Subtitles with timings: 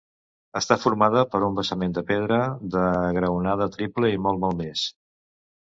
[0.59, 2.41] Està formada per un basament de pedra,
[2.77, 2.87] de
[3.19, 4.89] graonada triple i molt malmès.